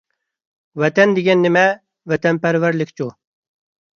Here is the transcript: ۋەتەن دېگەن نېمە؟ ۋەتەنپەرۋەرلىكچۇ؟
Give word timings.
ۋەتەن 0.83 1.13
دېگەن 1.19 1.43
نېمە؟ 1.47 1.65
ۋەتەنپەرۋەرلىكچۇ؟ 2.13 3.11